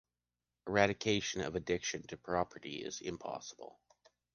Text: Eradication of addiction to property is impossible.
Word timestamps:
Eradication 0.67 1.41
of 1.41 1.55
addiction 1.55 2.01
to 2.07 2.17
property 2.17 2.77
is 2.83 3.01
impossible. 3.01 3.79